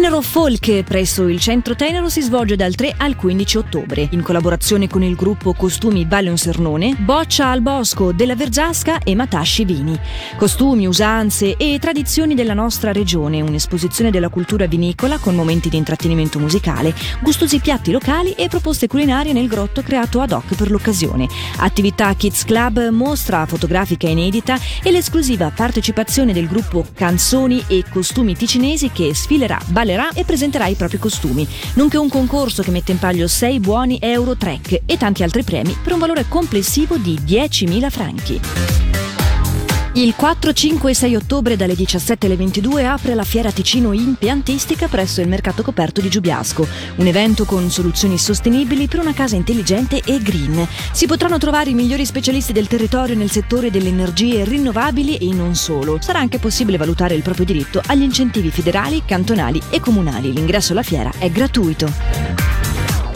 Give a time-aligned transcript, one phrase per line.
[0.00, 4.88] Tenero Folk presso il Centro Tenero si svolge dal 3 al 15 ottobre, in collaborazione
[4.88, 10.00] con il gruppo Costumi Ballon Sernone, Boccia al Bosco della Vergiasca e Matasci Vini.
[10.38, 16.38] Costumi, usanze e tradizioni della nostra regione, un'esposizione della cultura vinicola con momenti di intrattenimento
[16.38, 21.28] musicale, gustosi piatti locali e proposte culinarie nel grotto creato ad hoc per l'occasione.
[21.58, 28.90] Attività Kids Club, mostra fotografica inedita e l'esclusiva partecipazione del gruppo Canzoni e Costumi Ticinesi
[28.90, 29.58] che sfilerà
[29.90, 33.98] ballerà e presenterà i propri costumi, nonché un concorso che mette in palio 6 buoni
[34.00, 39.09] euro trek e tanti altri premi per un valore complessivo di 10.000 franchi.
[39.94, 44.86] Il 4, 5 e 6 ottobre dalle 17 alle 22 apre la Fiera Ticino Impiantistica
[44.86, 46.64] presso il Mercato Coperto di Giubiasco,
[46.96, 50.64] un evento con soluzioni sostenibili per una casa intelligente e green.
[50.92, 55.56] Si potranno trovare i migliori specialisti del territorio nel settore delle energie rinnovabili e non
[55.56, 55.98] solo.
[56.00, 60.32] Sarà anche possibile valutare il proprio diritto agli incentivi federali, cantonali e comunali.
[60.32, 62.39] L'ingresso alla fiera è gratuito.